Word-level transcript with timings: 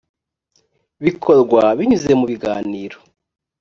bikorwa 1.03 1.61
binyuze 1.77 2.11
mu 2.19 2.25
biganiro 2.31 2.97